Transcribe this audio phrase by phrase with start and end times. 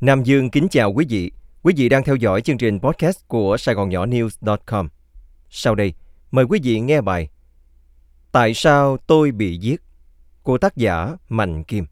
[0.00, 1.30] Nam Dương kính chào quý vị.
[1.62, 4.88] Quý vị đang theo dõi chương trình podcast của Sài Gòn Nhỏ News.com.
[5.50, 5.94] Sau đây,
[6.30, 7.28] mời quý vị nghe bài
[8.32, 9.82] Tại sao tôi bị giết
[10.42, 11.86] của tác giả Mạnh Kim.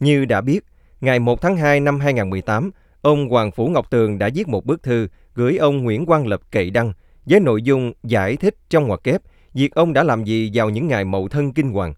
[0.00, 0.64] Như đã biết,
[1.00, 2.70] ngày 1 tháng 2 năm 2018,
[3.02, 6.40] ông Hoàng Phủ Ngọc Tường đã viết một bức thư gửi ông Nguyễn Quang Lập
[6.50, 6.92] cậy đăng
[7.26, 9.22] với nội dung giải thích trong ngoặc kép
[9.54, 11.94] việc ông đã làm gì vào những ngày mậu thân kinh hoàng.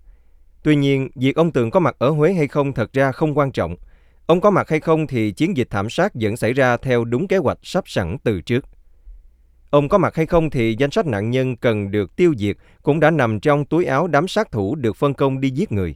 [0.65, 3.53] Tuy nhiên, việc ông Tường có mặt ở Huế hay không thật ra không quan
[3.53, 3.77] trọng.
[4.27, 7.29] Ông có mặt hay không thì chiến dịch thảm sát vẫn xảy ra theo đúng
[7.29, 8.65] kế hoạch sắp sẵn từ trước.
[9.71, 13.01] Ông có mặt hay không thì danh sách nạn nhân cần được tiêu diệt cũng
[13.01, 15.95] đã nằm trong túi áo đám sát thủ được phân công đi giết người.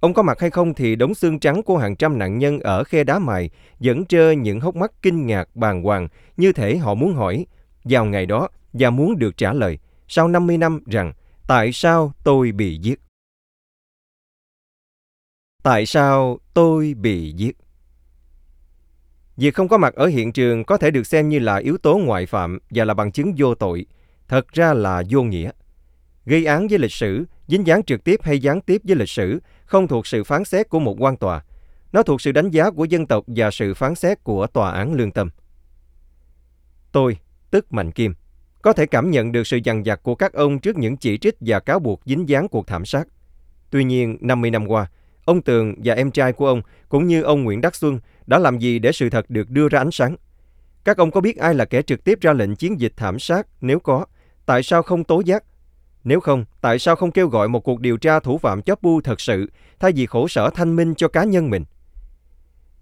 [0.00, 2.84] Ông có mặt hay không thì đống xương trắng của hàng trăm nạn nhân ở
[2.84, 6.94] khe đá mài vẫn trơ những hốc mắt kinh ngạc bàng hoàng như thể họ
[6.94, 7.46] muốn hỏi
[7.84, 11.12] vào ngày đó và muốn được trả lời sau 50 năm rằng
[11.48, 13.00] tại sao tôi bị giết.
[15.64, 17.56] Tại sao tôi bị giết?
[19.36, 21.98] Việc không có mặt ở hiện trường có thể được xem như là yếu tố
[21.98, 23.86] ngoại phạm và là bằng chứng vô tội,
[24.28, 25.50] thật ra là vô nghĩa.
[26.26, 29.40] Gây án với lịch sử, dính dáng trực tiếp hay gián tiếp với lịch sử
[29.64, 31.44] không thuộc sự phán xét của một quan tòa.
[31.92, 34.94] Nó thuộc sự đánh giá của dân tộc và sự phán xét của tòa án
[34.94, 35.30] lương tâm.
[36.92, 37.18] Tôi,
[37.50, 38.14] tức Mạnh Kim,
[38.62, 41.34] có thể cảm nhận được sự dằn vặt của các ông trước những chỉ trích
[41.40, 43.08] và cáo buộc dính dáng cuộc thảm sát.
[43.70, 44.86] Tuy nhiên, 50 năm qua,
[45.24, 48.58] ông Tường và em trai của ông cũng như ông Nguyễn Đắc Xuân đã làm
[48.58, 50.16] gì để sự thật được đưa ra ánh sáng?
[50.84, 53.46] Các ông có biết ai là kẻ trực tiếp ra lệnh chiến dịch thảm sát?
[53.60, 54.06] Nếu có,
[54.46, 55.44] tại sao không tố giác?
[56.04, 59.00] Nếu không, tại sao không kêu gọi một cuộc điều tra thủ phạm chóp bu
[59.00, 59.50] thật sự
[59.80, 61.64] thay vì khổ sở thanh minh cho cá nhân mình?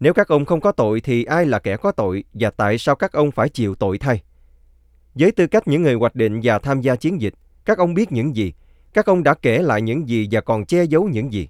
[0.00, 2.94] Nếu các ông không có tội thì ai là kẻ có tội và tại sao
[2.94, 4.22] các ông phải chịu tội thay?
[5.14, 7.34] Với tư cách những người hoạch định và tham gia chiến dịch,
[7.64, 8.52] các ông biết những gì?
[8.94, 11.48] Các ông đã kể lại những gì và còn che giấu những gì?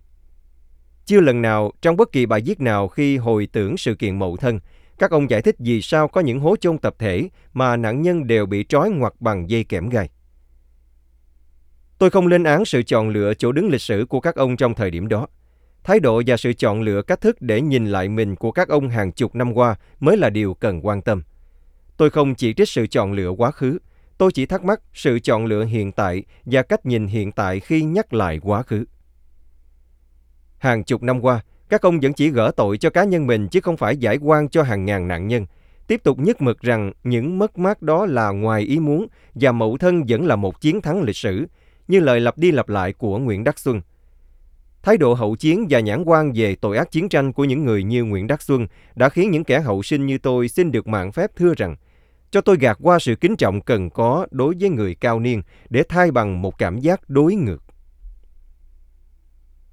[1.07, 4.37] Chưa lần nào trong bất kỳ bài viết nào khi hồi tưởng sự kiện mậu
[4.37, 4.61] thân,
[4.99, 8.27] các ông giải thích vì sao có những hố chôn tập thể mà nạn nhân
[8.27, 10.09] đều bị trói ngoặt bằng dây kẽm gai.
[11.99, 14.75] Tôi không lên án sự chọn lựa chỗ đứng lịch sử của các ông trong
[14.75, 15.27] thời điểm đó.
[15.85, 18.89] Thái độ và sự chọn lựa cách thức để nhìn lại mình của các ông
[18.89, 21.23] hàng chục năm qua mới là điều cần quan tâm.
[21.97, 23.79] Tôi không chỉ trích sự chọn lựa quá khứ,
[24.19, 27.83] tôi chỉ thắc mắc sự chọn lựa hiện tại và cách nhìn hiện tại khi
[27.83, 28.85] nhắc lại quá khứ.
[30.63, 33.61] Hàng chục năm qua, các ông vẫn chỉ gỡ tội cho cá nhân mình chứ
[33.61, 35.47] không phải giải quan cho hàng ngàn nạn nhân.
[35.87, 39.77] Tiếp tục nhất mực rằng những mất mát đó là ngoài ý muốn và mậu
[39.79, 41.47] thân vẫn là một chiến thắng lịch sử,
[41.89, 43.81] như lời lặp đi lặp lại của Nguyễn Đắc Xuân.
[44.83, 47.83] Thái độ hậu chiến và nhãn quan về tội ác chiến tranh của những người
[47.83, 51.13] như Nguyễn Đắc Xuân đã khiến những kẻ hậu sinh như tôi xin được mạng
[51.13, 51.77] phép thưa rằng
[52.31, 55.83] cho tôi gạt qua sự kính trọng cần có đối với người cao niên để
[55.89, 57.63] thay bằng một cảm giác đối ngược.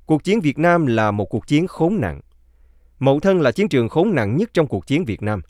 [0.10, 2.20] Cuộc chiến Việt Nam là một cuộc chiến khốn nạn.
[3.00, 5.42] Mậu Thân là chiến trường khốn nạn nhất trong cuộc chiến Việt Nam.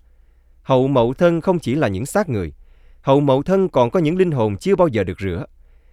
[0.62, 2.54] Hậu Mậu Thân không chỉ là những xác người.
[3.02, 5.46] Hậu Mậu Thân còn có những linh hồn chưa bao giờ được rửa.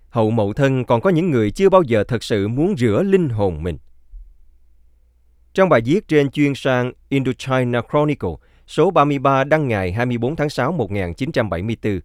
[0.09, 3.28] Hậu Mậu Thân còn có những người chưa bao giờ thật sự muốn rửa linh
[3.28, 3.78] hồn mình.
[5.55, 8.34] Trong bài viết trên chuyên sang Indochina Chronicle,
[8.66, 12.00] số 33 đăng ngày 24 tháng 6 1974,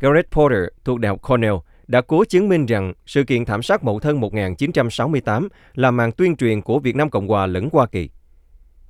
[0.00, 1.54] Gareth Porter thuộc Đại học Cornell
[1.86, 6.36] đã cố chứng minh rằng sự kiện thảm sát Mậu Thân 1968 là màn tuyên
[6.36, 8.10] truyền của Việt Nam Cộng Hòa lẫn Hoa Kỳ.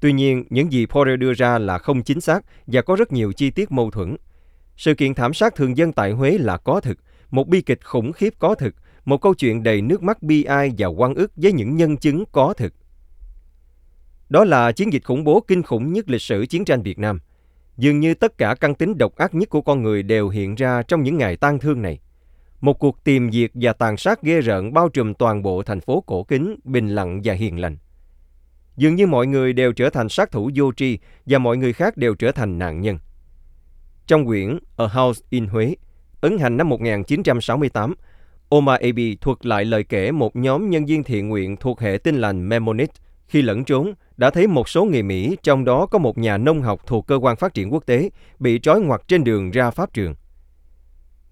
[0.00, 3.32] Tuy nhiên, những gì Porter đưa ra là không chính xác và có rất nhiều
[3.32, 4.16] chi tiết mâu thuẫn.
[4.76, 6.98] Sự kiện thảm sát thường dân tại Huế là có thực,
[7.30, 10.72] một bi kịch khủng khiếp có thực, một câu chuyện đầy nước mắt bi ai
[10.78, 12.72] và oan ức với những nhân chứng có thực.
[14.28, 17.20] Đó là chiến dịch khủng bố kinh khủng nhất lịch sử chiến tranh Việt Nam.
[17.76, 20.82] Dường như tất cả căn tính độc ác nhất của con người đều hiện ra
[20.82, 22.00] trong những ngày tang thương này.
[22.62, 26.04] Một cuộc tìm diệt và tàn sát ghê rợn bao trùm toàn bộ thành phố
[26.06, 27.76] cổ kính, bình lặng và hiền lành.
[28.76, 31.96] Dường như mọi người đều trở thành sát thủ vô tri và mọi người khác
[31.96, 32.98] đều trở thành nạn nhân.
[34.06, 35.74] Trong quyển A House in Huế,
[36.20, 37.94] ấn hành năm 1968,
[38.48, 42.16] Omar ab thuật lại lời kể một nhóm nhân viên thiện nguyện thuộc hệ tinh
[42.16, 42.90] lành memonit
[43.26, 46.62] khi lẫn trốn đã thấy một số người Mỹ, trong đó có một nhà nông
[46.62, 49.92] học thuộc cơ quan phát triển quốc tế, bị trói ngoặt trên đường ra pháp
[49.92, 50.14] trường.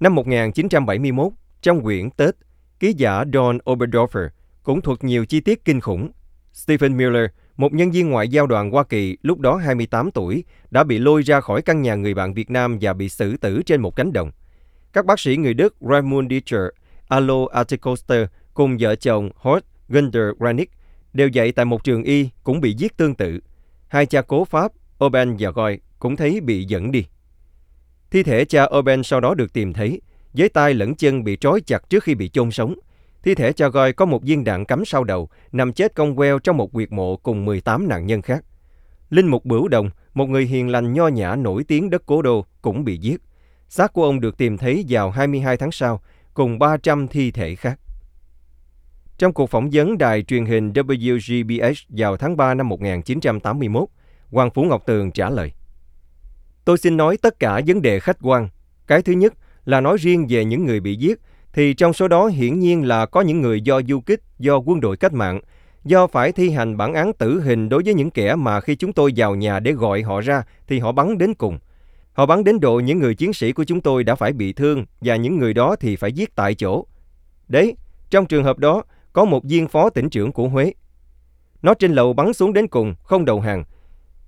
[0.00, 1.32] Năm 1971,
[1.62, 2.34] trong quyển Tết,
[2.78, 4.28] ký giả Don Oberdorfer
[4.62, 6.10] cũng thuật nhiều chi tiết kinh khủng.
[6.52, 7.24] Stephen Miller,
[7.56, 11.22] một nhân viên ngoại giao đoàn Hoa Kỳ lúc đó 28 tuổi, đã bị lôi
[11.22, 14.12] ra khỏi căn nhà người bạn Việt Nam và bị xử tử trên một cánh
[14.12, 14.30] đồng.
[14.92, 16.62] Các bác sĩ người Đức Raymond Dieter,
[17.08, 20.72] Alo Articoster cùng vợ chồng Horst Günther Granick
[21.12, 23.40] đều dạy tại một trường y cũng bị giết tương tự.
[23.88, 24.72] Hai cha cố Pháp,
[25.04, 27.06] Oban và Goy cũng thấy bị dẫn đi.
[28.10, 30.00] Thi thể cha Oben sau đó được tìm thấy,
[30.32, 32.74] với tay lẫn chân bị trói chặt trước khi bị chôn sống.
[33.22, 36.38] Thi thể cha Goy có một viên đạn cắm sau đầu, nằm chết cong queo
[36.38, 38.44] trong một quyệt mộ cùng 18 nạn nhân khác.
[39.10, 42.44] Linh Mục Bửu Đồng, một người hiền lành nho nhã nổi tiếng đất cố đô,
[42.62, 43.20] cũng bị giết.
[43.68, 46.00] Xác của ông được tìm thấy vào 22 tháng sau,
[46.34, 47.80] cùng 300 thi thể khác.
[49.18, 53.88] Trong cuộc phỏng vấn đài truyền hình WGBH vào tháng 3 năm 1981,
[54.30, 55.52] Hoàng Phú Ngọc Tường trả lời.
[56.70, 58.48] Tôi xin nói tất cả vấn đề khách quan.
[58.86, 59.34] Cái thứ nhất
[59.64, 61.20] là nói riêng về những người bị giết,
[61.52, 64.80] thì trong số đó hiển nhiên là có những người do du kích, do quân
[64.80, 65.40] đội cách mạng,
[65.84, 68.92] do phải thi hành bản án tử hình đối với những kẻ mà khi chúng
[68.92, 71.58] tôi vào nhà để gọi họ ra thì họ bắn đến cùng.
[72.12, 74.84] Họ bắn đến độ những người chiến sĩ của chúng tôi đã phải bị thương
[75.00, 76.86] và những người đó thì phải giết tại chỗ.
[77.48, 77.76] Đấy,
[78.10, 78.82] trong trường hợp đó,
[79.12, 80.72] có một viên phó tỉnh trưởng của Huế.
[81.62, 83.64] Nó trên lầu bắn xuống đến cùng, không đầu hàng.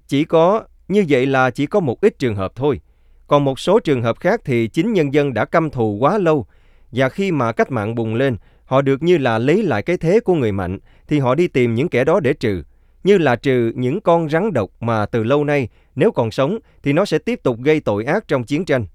[0.08, 0.62] Chỉ có,
[0.92, 2.80] như vậy là chỉ có một ít trường hợp thôi.
[3.26, 6.46] Còn một số trường hợp khác thì chính nhân dân đã căm thù quá lâu.
[6.92, 10.20] Và khi mà cách mạng bùng lên, họ được như là lấy lại cái thế
[10.20, 10.78] của người mạnh,
[11.08, 12.62] thì họ đi tìm những kẻ đó để trừ.
[13.04, 16.92] Như là trừ những con rắn độc mà từ lâu nay, nếu còn sống, thì
[16.92, 18.86] nó sẽ tiếp tục gây tội ác trong chiến tranh.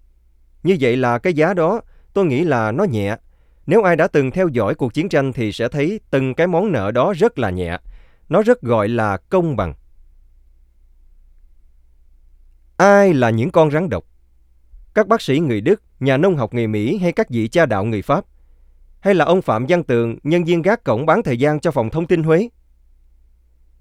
[0.63, 1.81] Như vậy là cái giá đó,
[2.13, 3.17] tôi nghĩ là nó nhẹ,
[3.67, 6.71] nếu ai đã từng theo dõi cuộc chiến tranh thì sẽ thấy từng cái món
[6.71, 7.77] nợ đó rất là nhẹ.
[8.29, 9.73] Nó rất gọi là công bằng.
[12.77, 14.03] Ai là những con rắn độc?
[14.94, 17.85] Các bác sĩ người Đức, nhà nông học người Mỹ hay các vị cha đạo
[17.85, 18.25] người Pháp?
[19.00, 21.89] Hay là ông Phạm Văn Tường, nhân viên gác cổng bán thời gian cho phòng
[21.89, 22.50] thông tin Huế?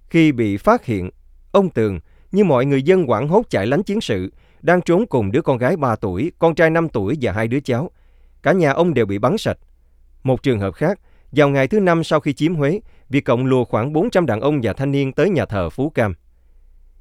[0.08, 1.10] Khi bị phát hiện,
[1.52, 2.00] ông Tường,
[2.32, 4.32] như mọi người dân quảng hốt chạy lánh chiến sự,
[4.62, 7.60] đang trốn cùng đứa con gái 3 tuổi, con trai 5 tuổi và hai đứa
[7.60, 7.90] cháu.
[8.42, 9.58] Cả nhà ông đều bị bắn sạch.
[10.22, 11.00] Một trường hợp khác,
[11.32, 14.60] vào ngày thứ năm sau khi chiếm Huế, Việt Cộng lùa khoảng 400 đàn ông
[14.62, 16.14] và thanh niên tới nhà thờ Phú Cam.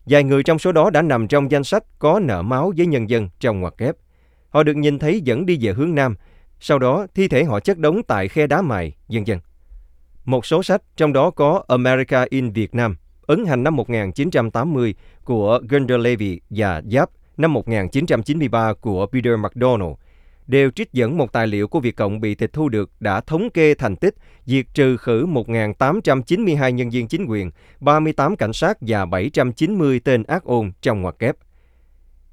[0.05, 3.09] Vài người trong số đó đã nằm trong danh sách có nợ máu với nhân
[3.09, 3.95] dân trong ngoặc kép.
[4.49, 6.15] Họ được nhìn thấy dẫn đi về hướng Nam,
[6.59, 9.39] sau đó thi thể họ chất đống tại khe đá mài, dân dân.
[10.25, 12.95] Một số sách, trong đó có America in Vietnam
[13.27, 19.93] ấn hành năm 1980 của Gunder Levy và Giáp năm 1993 của Peter McDonald
[20.47, 23.50] đều trích dẫn một tài liệu của Việt Cộng bị tịch thu được đã thống
[23.50, 24.15] kê thành tích
[24.45, 30.44] diệt trừ khử 1.892 nhân viên chính quyền, 38 cảnh sát và 790 tên ác
[30.44, 31.36] ôn trong ngoặc kép.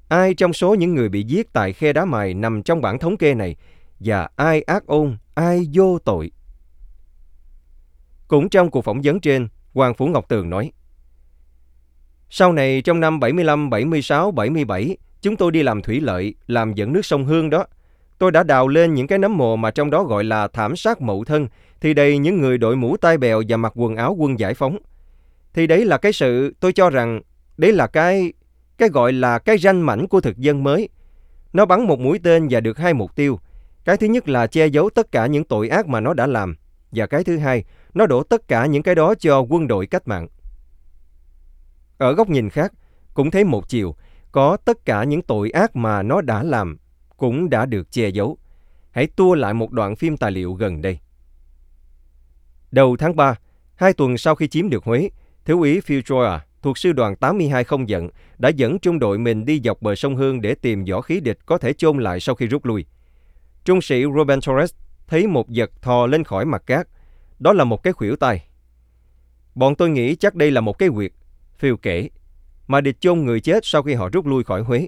[0.07, 3.17] Ai trong số những người bị giết tại khe đá mài nằm trong bản thống
[3.17, 3.55] kê này
[3.99, 6.31] và ai ác ôn, ai vô tội?
[8.27, 10.71] Cũng trong cuộc phỏng vấn trên, Hoàng Phủ Ngọc Tường nói
[12.29, 16.93] Sau này trong năm 75, 76, 77, chúng tôi đi làm thủy lợi, làm dẫn
[16.93, 17.65] nước sông Hương đó–
[18.17, 21.01] Tôi đã đào lên những cái nấm mồ mà trong đó gọi là thảm sát
[21.01, 21.47] mậu thân,
[21.81, 24.77] thì đầy những người đội mũ tai bèo và mặc quần áo quân giải phóng.
[25.53, 27.21] Thì đấy là cái sự tôi cho rằng
[27.57, 28.33] đấy là cái
[28.77, 30.89] cái gọi là cái ranh mảnh của thực dân mới.
[31.53, 33.39] Nó bắn một mũi tên và được hai mục tiêu.
[33.85, 36.55] Cái thứ nhất là che giấu tất cả những tội ác mà nó đã làm.
[36.91, 37.63] Và cái thứ hai,
[37.93, 40.27] nó đổ tất cả những cái đó cho quân đội cách mạng.
[41.97, 42.73] Ở góc nhìn khác,
[43.13, 43.95] cũng thấy một chiều,
[44.31, 46.77] có tất cả những tội ác mà nó đã làm
[47.23, 48.37] cũng đã được che giấu.
[48.91, 50.99] Hãy tua lại một đoạn phim tài liệu gần đây.
[52.71, 53.35] Đầu tháng 3,
[53.75, 55.09] hai tuần sau khi chiếm được Huế,
[55.45, 55.99] Thiếu úy Phil
[56.61, 60.15] thuộc sư đoàn 82 không giận đã dẫn trung đội mình đi dọc bờ sông
[60.15, 62.85] Hương để tìm võ khí địch có thể chôn lại sau khi rút lui.
[63.65, 64.73] Trung sĩ Ruben Torres
[65.07, 66.87] thấy một vật thò lên khỏi mặt cát.
[67.39, 68.47] Đó là một cái khuỷu tay.
[69.55, 71.11] Bọn tôi nghĩ chắc đây là một cái quyệt,
[71.57, 72.09] Phil kể,
[72.67, 74.87] mà địch chôn người chết sau khi họ rút lui khỏi Huế.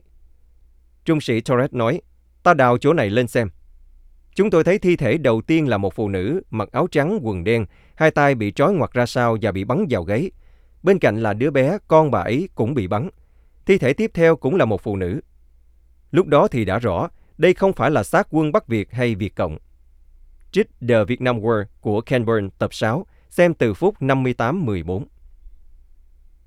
[1.05, 2.01] Trung sĩ Torres nói,
[2.45, 3.49] Ta đào chỗ này lên xem.
[4.35, 7.43] Chúng tôi thấy thi thể đầu tiên là một phụ nữ mặc áo trắng quần
[7.43, 10.31] đen, hai tay bị trói ngoặt ra sau và bị bắn vào gáy.
[10.83, 13.09] Bên cạnh là đứa bé, con bà ấy cũng bị bắn.
[13.65, 15.21] Thi thể tiếp theo cũng là một phụ nữ.
[16.11, 19.35] Lúc đó thì đã rõ, đây không phải là xác quân Bắc Việt hay Việt
[19.35, 19.57] Cộng.
[20.51, 25.03] Trích The Vietnam War của Ken Burn tập 6, xem từ phút 58-14.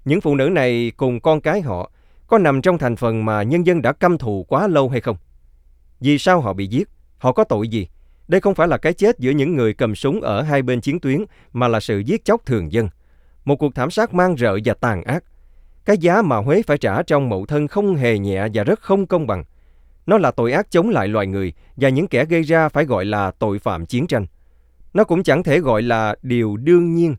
[0.04, 1.90] Những phụ nữ này cùng con cái họ
[2.26, 5.16] có nằm trong thành phần mà nhân dân đã căm thù quá lâu hay không?
[6.00, 6.88] Vì sao họ bị giết?
[7.18, 7.88] Họ có tội gì?
[8.28, 11.00] Đây không phải là cái chết giữa những người cầm súng ở hai bên chiến
[11.00, 12.88] tuyến, mà là sự giết chóc thường dân.
[13.44, 15.24] Một cuộc thảm sát mang rợ và tàn ác.
[15.84, 19.06] Cái giá mà Huế phải trả trong mậu thân không hề nhẹ và rất không
[19.06, 19.44] công bằng.
[20.06, 23.04] Nó là tội ác chống lại loài người và những kẻ gây ra phải gọi
[23.04, 24.26] là tội phạm chiến tranh.
[24.94, 27.16] Nó cũng chẳng thể gọi là điều đương nhiên,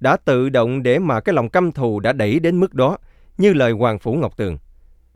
[0.00, 2.98] đã tự động để mà cái lòng căm thù đã đẩy đến mức đó,
[3.38, 4.58] như lời Hoàng Phủ Ngọc Tường.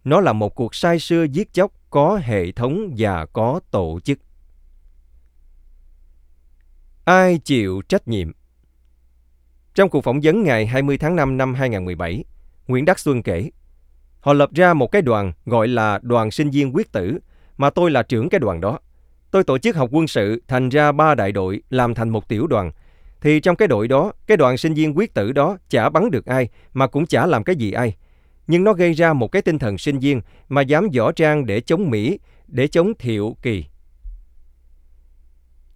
[0.04, 4.18] Nó là một cuộc sai xưa giết chóc có hệ thống và có tổ chức.
[7.04, 8.32] Ai chịu trách nhiệm?
[9.75, 12.25] Trong cuộc phỏng vấn ngày 20 tháng 5 năm 2017,
[12.66, 13.50] Nguyễn Đắc Xuân kể,
[14.20, 17.18] họ lập ra một cái đoàn gọi là Đoàn Sinh viên Quyết tử,
[17.56, 18.78] mà tôi là trưởng cái đoàn đó.
[19.30, 22.46] Tôi tổ chức học quân sự thành ra ba đại đội làm thành một tiểu
[22.46, 22.72] đoàn.
[23.20, 26.26] Thì trong cái đội đó, cái đoàn sinh viên quyết tử đó chả bắn được
[26.26, 27.96] ai mà cũng chả làm cái gì ai
[28.52, 31.61] nhưng nó gây ra một cái tinh thần sinh viên mà dám võ trang để
[31.61, 32.18] chống Mỹ,
[32.49, 33.64] để chống Thiệu Kỳ.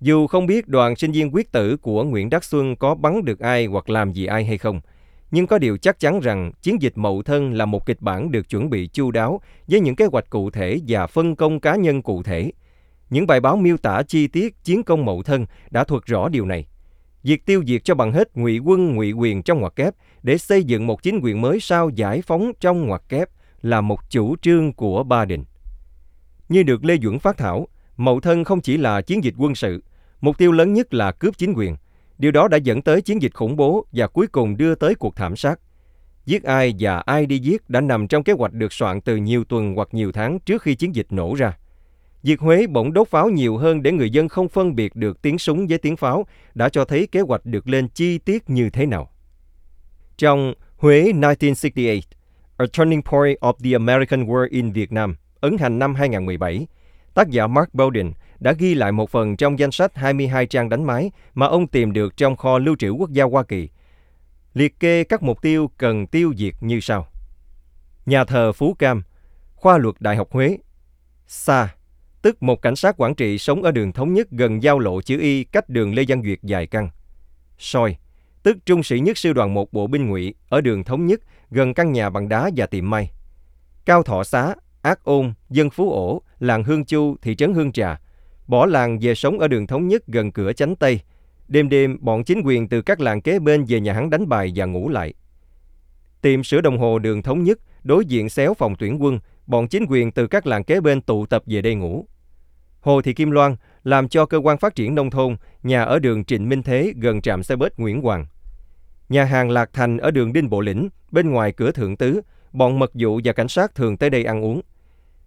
[0.00, 3.40] Dù không biết đoàn sinh viên quyết tử của Nguyễn Đắc Xuân có bắn được
[3.40, 4.80] ai hoặc làm gì ai hay không,
[5.30, 8.49] nhưng có điều chắc chắn rằng chiến dịch Mậu Thân là một kịch bản được
[8.49, 12.02] chuẩn bị chu đáo với những kế hoạch cụ thể và phân công cá nhân
[12.02, 12.52] cụ thể.
[13.11, 16.47] Những bài báo miêu tả chi tiết chiến công Mậu Thân đã thuật rõ điều
[16.47, 16.66] này.
[17.26, 20.64] Việc tiêu diệt cho bằng hết ngụy quân ngụy quyền trong ngoặc kép để xây
[20.64, 23.28] dựng một chính quyền mới sau giải phóng trong ngoặc kép
[23.62, 25.45] là một chủ trương của Ba Đình.
[26.49, 29.83] Như được Lê Duẩn phát thảo, Mậu Thân không chỉ là chiến dịch quân sự,
[30.21, 31.76] mục tiêu lớn nhất là cướp chính quyền.
[32.18, 35.16] Điều đó đã dẫn tới chiến dịch khủng bố và cuối cùng đưa tới cuộc
[35.16, 35.61] thảm sát.
[36.26, 39.45] Giết ai và ai đi giết đã nằm trong kế hoạch được soạn từ nhiều
[39.45, 41.56] tuần hoặc nhiều tháng trước khi chiến dịch nổ ra.
[42.26, 45.38] Việc Huế bỗng đốt pháo nhiều hơn để người dân không phân biệt được tiếng
[45.38, 48.87] súng với tiếng pháo đã cho thấy kế hoạch được lên chi tiết như thế
[48.87, 49.11] nào.
[50.16, 52.18] Trong Huế 1968,
[52.56, 56.66] A Turning Point of the American War in Vietnam, ấn hành năm 2017,
[57.14, 60.85] tác giả Mark Bowden đã ghi lại một phần trong danh sách 22 trang đánh
[60.85, 63.68] máy mà ông tìm được trong kho lưu trữ quốc gia Hoa Kỳ.
[64.54, 67.09] Liệt kê các mục tiêu cần tiêu diệt như sau.
[68.06, 69.02] Nhà thờ Phú Cam,
[69.54, 70.59] khoa luật Đại học Huế,
[71.26, 71.68] Sa,
[72.26, 75.18] tức một cảnh sát quản trị sống ở đường Thống Nhất gần giao lộ chữ
[75.21, 76.88] Y cách đường Lê Văn Duyệt dài căn.
[77.59, 77.97] Soi,
[78.42, 81.75] tức trung sĩ nhất sư đoàn một bộ binh ngụy ở đường Thống Nhất gần
[81.75, 83.11] căn nhà bằng đá và tiệm may.
[83.85, 88.00] Cao Thọ Xá, Ác Ôn, Dân Phú Ổ, làng Hương Chu, thị trấn Hương Trà,
[88.47, 91.00] bỏ làng về sống ở đường Thống Nhất gần cửa Chánh Tây.
[91.49, 94.52] Đêm đêm, bọn chính quyền từ các làng kế bên về nhà hắn đánh bài
[94.54, 95.14] và ngủ lại.
[96.23, 99.85] Tiệm sửa đồng hồ đường Thống Nhất, đối diện xéo phòng tuyển quân, bọn chính
[99.88, 102.06] quyền từ các làng kế bên tụ tập về đây ngủ.
[102.87, 106.25] Hồ Thị Kim Loan làm cho cơ quan phát triển nông thôn, nhà ở đường
[106.25, 108.26] Trịnh Minh Thế gần trạm xe bus Nguyễn Hoàng.
[109.09, 112.21] Nhà hàng Lạc Thành ở đường Đinh Bộ Lĩnh, bên ngoài cửa Thượng Tứ,
[112.52, 114.61] bọn mật vụ và cảnh sát thường tới đây ăn uống.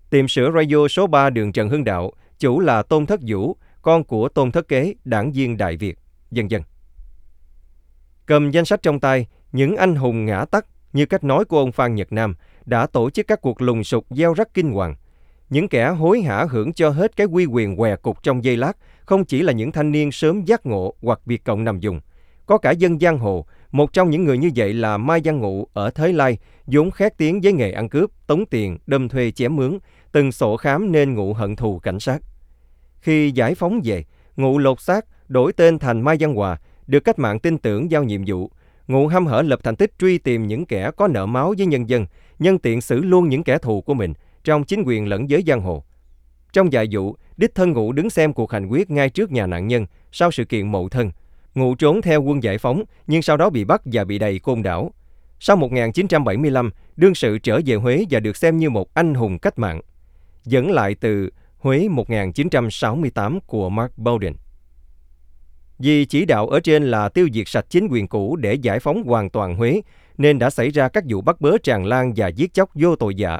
[0.09, 4.03] Tiệm sửa radio số 3 đường Trần Hưng Đạo, chủ là Tôn Thất Vũ, con
[4.03, 5.97] của Tôn Thất Kế, đảng viên Đại Việt,
[6.31, 6.61] dân dân.
[8.25, 11.71] Cầm danh sách trong tay, những anh hùng ngã tắc như cách nói của ông
[11.71, 12.35] Phan Nhật Nam
[12.65, 14.95] đã tổ chức các cuộc lùng sục gieo rắc kinh hoàng.
[15.49, 18.77] Những kẻ hối hả hưởng cho hết cái quy quyền què cục trong giây lát
[19.05, 21.99] không chỉ là những thanh niên sớm giác ngộ hoặc biệt Cộng nằm dùng.
[22.45, 25.67] Có cả dân giang hồ, một trong những người như vậy là Mai Văn Ngụ
[25.73, 26.37] ở Thới Lai,
[26.67, 29.79] vốn khét tiếng với nghề ăn cướp, tống tiền, đâm thuê chém mướn,
[30.11, 32.19] từng sổ khám nên Ngụ hận thù cảnh sát.
[32.99, 34.03] Khi giải phóng về,
[34.35, 38.03] Ngụ lột xác, đổi tên thành Mai Văn Hòa, được cách mạng tin tưởng giao
[38.03, 38.51] nhiệm vụ.
[38.87, 41.89] Ngụ hăm hở lập thành tích truy tìm những kẻ có nợ máu với nhân
[41.89, 42.05] dân,
[42.39, 45.61] nhân tiện xử luôn những kẻ thù của mình trong chính quyền lẫn giới giang
[45.61, 45.83] hồ.
[46.53, 49.47] Trong dạ vài vụ, đích thân Ngụ đứng xem cuộc hành quyết ngay trước nhà
[49.47, 51.11] nạn nhân sau sự kiện mậu thân.
[51.55, 54.63] Ngụ trốn theo quân giải phóng nhưng sau đó bị bắt và bị đầy côn
[54.63, 54.91] đảo.
[55.39, 59.59] Sau 1975, đương sự trở về Huế và được xem như một anh hùng cách
[59.59, 59.81] mạng.
[60.45, 61.29] Dẫn lại từ
[61.59, 64.33] Huế 1968 của Mark Bowden.
[65.79, 69.03] Vì chỉ đạo ở trên là tiêu diệt sạch chính quyền cũ để giải phóng
[69.03, 69.81] hoàn toàn Huế,
[70.17, 73.15] nên đã xảy ra các vụ bắt bớ tràn lan và giết chóc vô tội
[73.15, 73.39] dạ.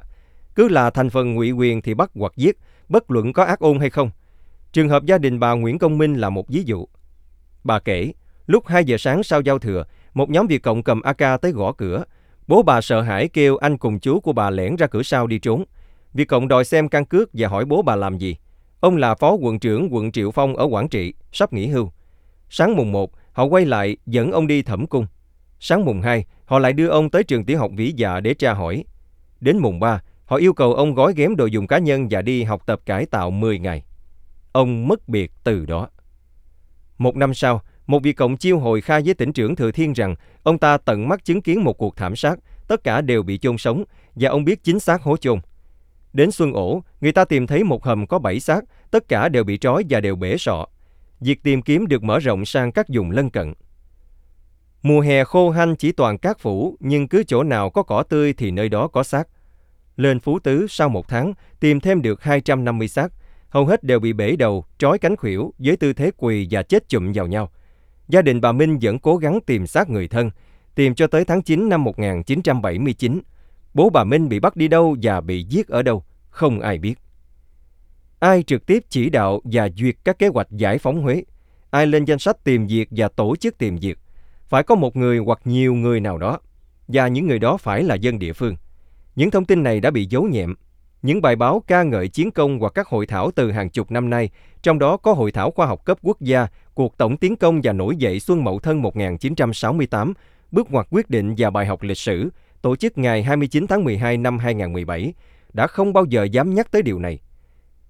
[0.60, 2.58] Cứ là thành phần ngụy quyền thì bắt hoặc giết,
[2.90, 4.12] bất luận có ác ôn hay không.
[4.74, 6.86] Trường hợp gia đình bà Nguyễn Công Minh là một ví dụ.
[7.64, 8.14] Bà kể,
[8.48, 11.72] lúc 2 giờ sáng sau giao thừa, một nhóm Việt Cộng cầm AK tới gõ
[11.72, 12.04] cửa.
[12.48, 15.40] Bố bà sợ hãi kêu anh cùng chú của bà lẻn ra cửa sau đi
[15.40, 15.64] trốn.
[16.14, 18.36] Việt Cộng đòi xem căn cước và hỏi bố bà làm gì.
[18.80, 21.92] Ông là phó quận trưởng quận Triệu Phong ở Quảng Trị, sắp nghỉ hưu.
[22.50, 25.08] Sáng mùng 1, họ quay lại dẫn ông đi thẩm cung.
[25.60, 28.54] Sáng mùng 2, họ lại đưa ông tới trường tiểu học Vĩ Dạ để tra
[28.54, 28.84] hỏi.
[29.42, 32.44] Đến mùng 3, họ yêu cầu ông gói ghém đồ dùng cá nhân và đi
[32.44, 33.84] học tập cải tạo 10 ngày.
[34.52, 35.90] Ông mất biệt từ đó.
[36.98, 40.16] Một năm sau, một vị cộng chiêu hồi khai với tỉnh trưởng Thừa Thiên rằng
[40.44, 43.58] ông ta tận mắt chứng kiến một cuộc thảm sát, tất cả đều bị chôn
[43.58, 43.84] sống
[44.16, 45.40] và ông biết chính xác hố chôn.
[46.14, 49.44] Đến Xuân Ổ, người ta tìm thấy một hầm có 7 xác, tất cả đều
[49.44, 50.66] bị trói và đều bể sọ.
[51.20, 53.54] Việc tìm kiếm được mở rộng sang các vùng lân cận.
[54.82, 58.34] Mùa hè khô hanh chỉ toàn cát phủ, nhưng cứ chỗ nào có cỏ tươi
[58.34, 59.28] thì nơi đó có xác.
[60.00, 63.12] Lên Phú Tứ sau một tháng, tìm thêm được 250 xác.
[63.50, 66.90] Hầu hết đều bị bể đầu, trói cánh khuỷu với tư thế quỳ và chết
[66.90, 67.52] chụm vào nhau.
[68.08, 70.30] Gia đình bà Minh vẫn cố gắng tìm xác người thân,
[70.76, 73.22] tìm cho tới tháng 9 năm 1979.
[73.74, 76.96] Bố bà Minh bị bắt đi đâu và bị giết ở đâu, không ai biết.
[78.20, 81.24] Ai trực tiếp chỉ đạo và duyệt các kế hoạch giải phóng Huế?
[81.70, 83.98] Ai lên danh sách tìm việc và tổ chức tìm việc?
[84.48, 86.40] Phải có một người hoặc nhiều người nào đó,
[86.88, 88.56] và những người đó phải là dân địa phương.
[89.20, 90.56] Những thông tin này đã bị giấu nhẹm.
[91.02, 94.10] Những bài báo ca ngợi chiến công hoặc các hội thảo từ hàng chục năm
[94.10, 94.30] nay,
[94.62, 97.74] trong đó có hội thảo khoa học cấp quốc gia, cuộc tổng tiến công và
[97.74, 100.14] nổi dậy Xuân Mậu Thân 1968,
[100.52, 102.30] bước ngoặt quyết định và bài học lịch sử,
[102.62, 105.14] tổ chức ngày 29 tháng 12 năm 2017,
[105.54, 107.20] đã không bao giờ dám nhắc tới điều này.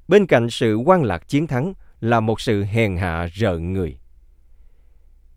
[0.07, 3.97] Bên cạnh sự quan lạc chiến thắng là một sự hèn hạ rợn người.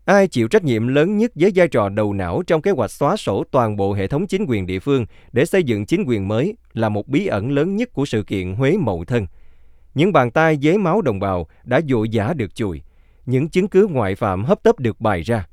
[0.05, 3.17] Ai chịu trách nhiệm lớn nhất với vai trò đầu não trong kế hoạch xóa
[3.17, 6.55] sổ toàn bộ hệ thống chính quyền địa phương để xây dựng chính quyền mới
[6.73, 9.27] là một bí ẩn lớn nhất của sự kiện Huế Mậu Thân.
[9.95, 12.81] Những bàn tay dế máu đồng bào đã dội giả được chùi,
[13.25, 15.47] những chứng cứ ngoại phạm hấp tấp được bày ra.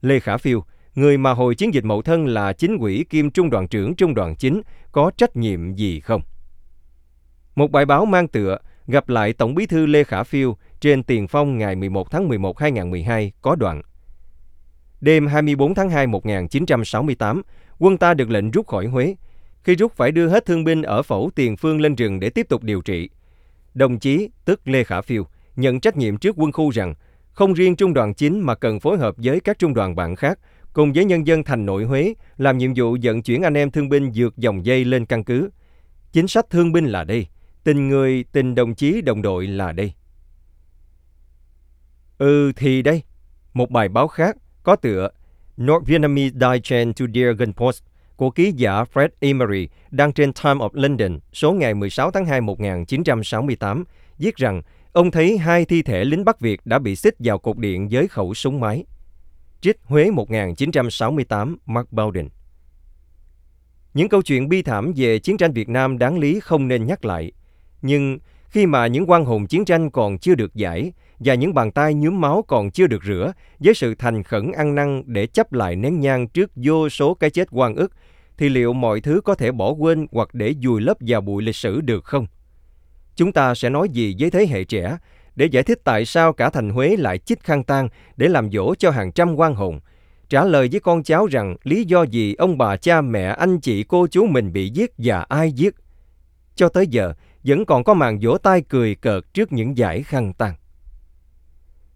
[0.00, 0.64] Lê Khả Phiêu,
[0.94, 4.14] người mà hồi chiến dịch Mậu Thân là chính ủy kim trung đoàn trưởng trung
[4.14, 4.62] đoàn chính,
[4.92, 6.22] có trách nhiệm gì không?
[7.54, 11.28] Một bài báo mang tựa gặp lại Tổng bí thư Lê Khả Phiêu trên Tiền
[11.28, 13.82] Phong ngày 11 tháng 11 2012 có đoạn.
[15.00, 17.42] Đêm 24 tháng 2 1968,
[17.78, 19.16] quân ta được lệnh rút khỏi Huế.
[19.62, 22.46] Khi rút phải đưa hết thương binh ở phẫu Tiền Phương lên rừng để tiếp
[22.48, 23.10] tục điều trị.
[23.74, 26.94] Đồng chí, tức Lê Khả Phiêu, nhận trách nhiệm trước quân khu rằng
[27.32, 30.38] không riêng trung đoàn chính mà cần phối hợp với các trung đoàn bạn khác
[30.72, 33.88] cùng với nhân dân thành nội Huế làm nhiệm vụ vận chuyển anh em thương
[33.88, 35.50] binh dược dòng dây lên căn cứ.
[36.12, 37.26] Chính sách thương binh là đây,
[37.64, 39.92] tình người, tình đồng chí, đồng đội là đây.
[42.18, 43.02] Ừ thì đây,
[43.54, 45.08] một bài báo khác có tựa
[45.62, 47.82] North Vietnamese Die Chain to Dear Gun Post
[48.16, 52.40] của ký giả Fred Emery đăng trên Time of London số ngày 16 tháng 2
[52.40, 53.84] 1968
[54.18, 57.58] viết rằng ông thấy hai thi thể lính Bắc Việt đã bị xích vào cột
[57.58, 58.84] điện với khẩu súng máy.
[59.60, 62.28] Trích Huế 1968 Mark Bowden
[63.94, 67.04] Những câu chuyện bi thảm về chiến tranh Việt Nam đáng lý không nên nhắc
[67.04, 67.32] lại.
[67.82, 68.18] Nhưng
[68.48, 71.94] khi mà những quan hồn chiến tranh còn chưa được giải và những bàn tay
[71.94, 75.76] nhuốm máu còn chưa được rửa với sự thành khẩn ăn năn để chấp lại
[75.76, 77.92] nén nhang trước vô số cái chết oan ức
[78.38, 81.56] thì liệu mọi thứ có thể bỏ quên hoặc để vùi lấp vào bụi lịch
[81.56, 82.26] sử được không?
[83.16, 84.98] Chúng ta sẽ nói gì với thế hệ trẻ
[85.36, 88.74] để giải thích tại sao cả thành Huế lại chích khăn tang để làm dỗ
[88.74, 89.80] cho hàng trăm quan hồn,
[90.28, 93.82] trả lời với con cháu rằng lý do gì ông bà cha mẹ anh chị
[93.82, 95.74] cô chú mình bị giết và ai giết.
[96.54, 100.32] Cho tới giờ, vẫn còn có màn vỗ tay cười cợt trước những giải khăn
[100.32, 100.54] tang.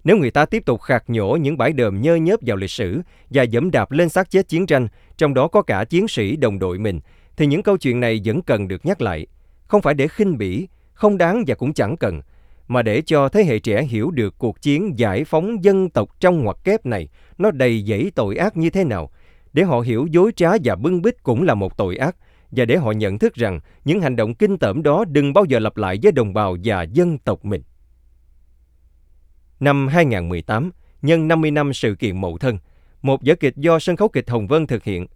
[0.05, 3.01] Nếu người ta tiếp tục khạc nhổ những bãi đờm nhơ nhớp vào lịch sử
[3.31, 6.59] và dẫm đạp lên xác chết chiến tranh, trong đó có cả chiến sĩ đồng
[6.59, 7.01] đội mình,
[7.37, 9.27] thì những câu chuyện này vẫn cần được nhắc lại.
[9.67, 12.21] Không phải để khinh bỉ, không đáng và cũng chẳng cần,
[12.69, 16.45] mà để cho thế hệ trẻ hiểu được cuộc chiến giải phóng dân tộc trong
[16.45, 17.09] ngoặc kép này
[17.39, 19.11] nó đầy dẫy tội ác như thế nào,
[19.53, 22.17] để họ hiểu dối trá và bưng bít cũng là một tội ác,
[22.51, 25.59] và để họ nhận thức rằng những hành động kinh tởm đó đừng bao giờ
[25.59, 27.63] lặp lại với đồng bào và dân tộc mình.
[29.61, 30.71] Năm 2018,
[31.03, 32.59] nhân 50 năm sự kiện Mậu Thân,
[33.03, 35.07] một vở kịch do sân khấu kịch Hồng Vân thực hiện.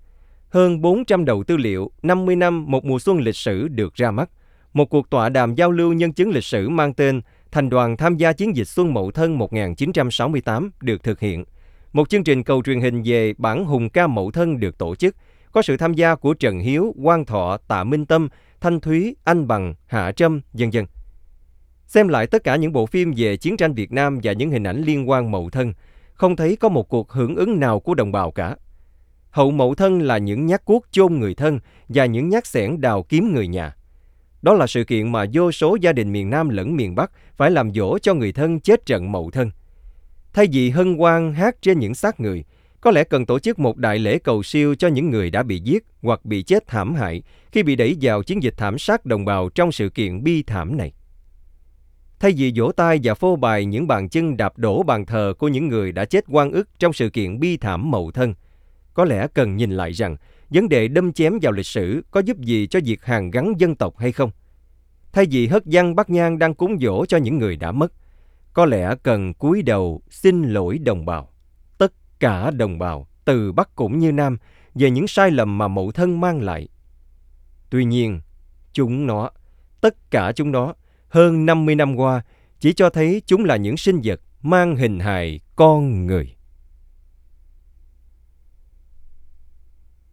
[0.48, 4.30] Hơn 400 đầu tư liệu, 50 năm một mùa xuân lịch sử được ra mắt.
[4.72, 7.20] Một cuộc tọa đàm giao lưu nhân chứng lịch sử mang tên
[7.52, 11.44] Thành đoàn tham gia chiến dịch Xuân Mậu Thân 1968 được thực hiện.
[11.92, 15.16] Một chương trình cầu truyền hình về bản hùng ca Mậu Thân được tổ chức,
[15.52, 18.28] có sự tham gia của Trần Hiếu, Quang Thọ, Tạ Minh Tâm,
[18.60, 20.86] Thanh Thúy, Anh Bằng, Hạ Trâm, dân dân.
[21.86, 24.64] Xem lại tất cả những bộ phim về chiến tranh Việt Nam và những hình
[24.64, 25.72] ảnh liên quan Mậu Thân,
[26.14, 28.56] không thấy có một cuộc hưởng ứng nào của đồng bào cả.
[29.30, 33.02] Hậu Mậu Thân là những nhát cuốc chôn người thân và những nhát xẻng đào
[33.02, 33.76] kiếm người nhà.
[34.42, 37.50] Đó là sự kiện mà vô số gia đình miền Nam lẫn miền Bắc phải
[37.50, 39.50] làm dỗ cho người thân chết trận Mậu Thân.
[40.32, 42.44] Thay vì hân hoan hát trên những xác người,
[42.80, 45.58] có lẽ cần tổ chức một đại lễ cầu siêu cho những người đã bị
[45.58, 49.24] giết hoặc bị chết thảm hại khi bị đẩy vào chiến dịch thảm sát đồng
[49.24, 50.92] bào trong sự kiện bi thảm này.
[52.20, 55.48] Thay vì vỗ tay và phô bày những bàn chân đạp đổ bàn thờ của
[55.48, 58.34] những người đã chết oan ức trong sự kiện bi thảm mậu thân,
[58.94, 60.16] có lẽ cần nhìn lại rằng
[60.50, 63.74] vấn đề đâm chém vào lịch sử có giúp gì cho việc hàn gắn dân
[63.74, 64.30] tộc hay không?
[65.12, 67.92] Thay vì hất văn bắt nhang đang cúng dỗ cho những người đã mất,
[68.52, 71.28] có lẽ cần cúi đầu xin lỗi đồng bào,
[71.78, 74.38] tất cả đồng bào, từ Bắc cũng như Nam,
[74.74, 76.68] về những sai lầm mà mậu thân mang lại.
[77.70, 78.20] Tuy nhiên,
[78.72, 79.30] chúng nó,
[79.80, 80.74] tất cả chúng nó,
[81.14, 82.22] hơn 50 năm qua,
[82.60, 86.34] chỉ cho thấy chúng là những sinh vật mang hình hài con người.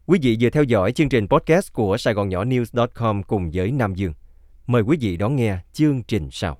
[0.06, 3.72] Quý vị vừa theo dõi chương trình podcast của Sài Gòn Nhỏ News.com cùng với
[3.72, 4.14] Nam Dương.
[4.68, 6.58] Mời quý vị đón nghe chương trình sau.